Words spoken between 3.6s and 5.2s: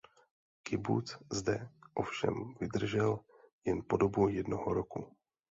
jen po dobu jednoho roku.